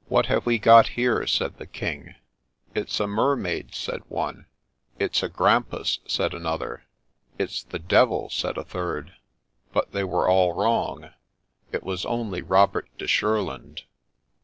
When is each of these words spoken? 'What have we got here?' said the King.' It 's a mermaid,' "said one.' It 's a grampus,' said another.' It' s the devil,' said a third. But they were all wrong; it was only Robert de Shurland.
'What 0.08 0.26
have 0.26 0.46
we 0.46 0.58
got 0.58 0.88
here?' 0.98 1.24
said 1.28 1.58
the 1.58 1.66
King.' 1.68 2.16
It 2.74 2.90
's 2.90 2.98
a 2.98 3.06
mermaid,' 3.06 3.72
"said 3.76 4.02
one.' 4.08 4.46
It 4.98 5.14
's 5.14 5.22
a 5.22 5.28
grampus,' 5.28 6.00
said 6.08 6.34
another.' 6.34 6.82
It' 7.38 7.50
s 7.50 7.62
the 7.62 7.78
devil,' 7.78 8.28
said 8.28 8.56
a 8.58 8.64
third. 8.64 9.12
But 9.72 9.92
they 9.92 10.02
were 10.02 10.28
all 10.28 10.54
wrong; 10.54 11.10
it 11.70 11.84
was 11.84 12.04
only 12.04 12.42
Robert 12.42 12.88
de 12.98 13.06
Shurland. 13.06 13.82